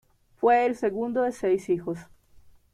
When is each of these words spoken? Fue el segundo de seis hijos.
Fue 0.39 0.65
el 0.65 0.75
segundo 0.75 1.21
de 1.21 1.31
seis 1.31 1.69
hijos. 1.69 1.99